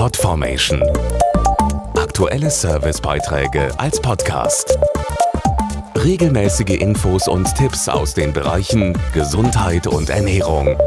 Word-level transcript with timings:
Podformation. 0.00 0.82
Aktuelle 1.94 2.48
Servicebeiträge 2.48 3.68
als 3.78 4.00
Podcast. 4.00 4.78
Regelmäßige 5.94 6.80
Infos 6.80 7.28
und 7.28 7.54
Tipps 7.54 7.86
aus 7.86 8.14
den 8.14 8.32
Bereichen 8.32 8.96
Gesundheit 9.12 9.86
und 9.86 10.08
Ernährung. 10.08 10.78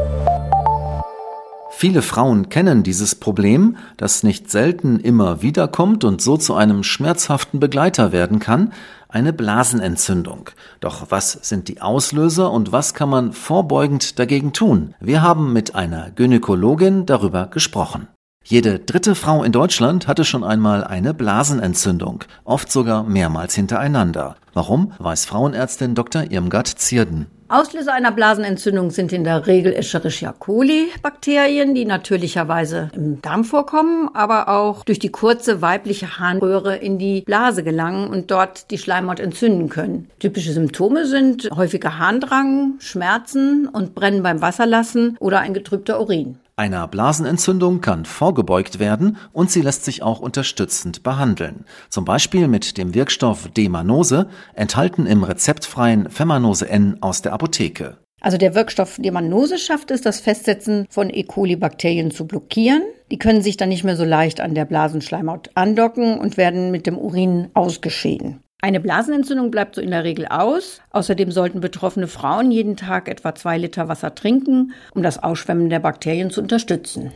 Viele 1.69 2.01
Frauen 2.01 2.49
kennen 2.49 2.81
dieses 2.81 3.13
Problem, 3.13 3.77
das 3.97 4.23
nicht 4.23 4.49
selten 4.49 4.99
immer 4.99 5.43
wieder 5.43 5.67
kommt 5.67 6.03
und 6.05 6.19
so 6.19 6.35
zu 6.35 6.55
einem 6.55 6.81
schmerzhaften 6.81 7.59
Begleiter 7.59 8.11
werden 8.13 8.39
kann, 8.39 8.73
eine 9.09 9.31
Blasenentzündung. 9.31 10.49
Doch 10.79 11.11
was 11.11 11.33
sind 11.33 11.67
die 11.67 11.81
Auslöser 11.81 12.51
und 12.51 12.71
was 12.71 12.95
kann 12.95 13.09
man 13.09 13.31
vorbeugend 13.31 14.17
dagegen 14.17 14.53
tun? 14.53 14.95
Wir 14.99 15.21
haben 15.21 15.53
mit 15.53 15.75
einer 15.75 16.09
Gynäkologin 16.09 17.05
darüber 17.05 17.45
gesprochen. 17.45 18.07
Jede 18.45 18.79
dritte 18.79 19.15
Frau 19.15 19.41
in 19.43 19.53
Deutschland 19.53 20.07
hatte 20.07 20.25
schon 20.25 20.43
einmal 20.43 20.83
eine 20.83 21.13
Blasenentzündung, 21.13 22.25
oft 22.43 22.69
sogar 22.69 23.03
mehrmals 23.03 23.55
hintereinander. 23.55 24.35
Warum, 24.53 24.91
weiß 24.99 25.25
Frauenärztin 25.25 25.95
Dr. 25.95 26.29
Irmgard 26.29 26.67
Zierden. 26.67 27.27
Auslöser 27.47 27.93
einer 27.93 28.11
Blasenentzündung 28.11 28.89
sind 28.89 29.13
in 29.13 29.23
der 29.23 29.47
Regel 29.47 29.73
Escherichia 29.73 30.33
coli 30.37 30.87
Bakterien, 31.01 31.73
die 31.73 31.85
natürlicherweise 31.85 32.89
im 32.95 33.21
Darm 33.21 33.45
vorkommen, 33.45 34.09
aber 34.13 34.49
auch 34.49 34.83
durch 34.83 34.99
die 34.99 35.11
kurze 35.11 35.61
weibliche 35.61 36.19
Harnröhre 36.19 36.75
in 36.75 36.97
die 36.97 37.21
Blase 37.21 37.63
gelangen 37.63 38.09
und 38.09 38.29
dort 38.29 38.71
die 38.71 38.77
Schleimhaut 38.77 39.21
entzünden 39.21 39.69
können. 39.69 40.09
Typische 40.19 40.51
Symptome 40.51 41.05
sind 41.05 41.49
häufiger 41.55 41.97
Harndrang, 41.97 42.73
Schmerzen 42.79 43.69
und 43.69 43.95
Brennen 43.95 44.23
beim 44.23 44.41
Wasserlassen 44.41 45.15
oder 45.19 45.39
ein 45.39 45.53
getrübter 45.53 46.01
Urin. 46.01 46.39
Einer 46.55 46.87
Blasenentzündung 46.87 47.81
kann 47.81 48.05
vorgebeugt 48.05 48.77
werden 48.77 49.17
und 49.31 49.49
sie 49.49 49.61
lässt 49.61 49.85
sich 49.85 50.03
auch 50.03 50.19
unterstützend 50.19 51.01
behandeln. 51.01 51.65
Zum 51.89 52.05
Beispiel 52.05 52.47
mit 52.47 52.77
dem 52.77 52.93
Wirkstoff 52.93 53.47
Demanose, 53.47 54.27
enthalten 54.53 55.07
im 55.07 55.23
rezeptfreien 55.23 56.11
Femanose 56.11 56.69
N 56.69 56.97
aus 57.01 57.23
der 57.23 57.33
Apotheke. 57.33 57.97
Also 58.21 58.37
der 58.37 58.53
Wirkstoff 58.53 58.97
Demanose 58.99 59.57
schafft 59.57 59.89
es, 59.89 60.01
das 60.01 60.19
Festsetzen 60.19 60.85
von 60.91 61.09
E. 61.09 61.23
coli-Bakterien 61.23 62.11
zu 62.11 62.27
blockieren. 62.27 62.83
Die 63.09 63.17
können 63.17 63.41
sich 63.41 63.57
dann 63.57 63.69
nicht 63.69 63.83
mehr 63.83 63.97
so 63.97 64.05
leicht 64.05 64.39
an 64.39 64.53
der 64.53 64.65
Blasenschleimhaut 64.65 65.49
andocken 65.55 66.19
und 66.19 66.37
werden 66.37 66.69
mit 66.69 66.85
dem 66.85 66.99
Urin 66.99 67.49
ausgeschieden. 67.55 68.42
Eine 68.63 68.79
Blasenentzündung 68.79 69.51
bleibt 69.51 69.75
so 69.75 69.81
in 69.81 69.91
der 69.91 70.05
Regel 70.05 70.25
aus. 70.25 70.79
Außerdem 70.91 71.31
sollten 71.31 71.59
betroffene 71.59 72.07
Frauen 72.07 72.49
jeden 72.49 72.77
Tag 72.77 73.09
etwa 73.09 73.35
zwei 73.35 73.57
Liter 73.57 73.89
Wasser 73.89 74.15
trinken, 74.15 74.71
um 74.93 75.03
das 75.03 75.21
Ausschwemmen 75.21 75.69
der 75.69 75.79
Bakterien 75.79 76.29
zu 76.29 76.39
unterstützen. 76.39 77.11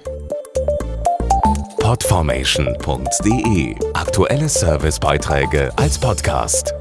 Podformation.de 1.79 3.75
Aktuelle 3.93 4.49
Servicebeiträge 4.49 5.71
als 5.77 5.97
Podcast. 5.97 6.73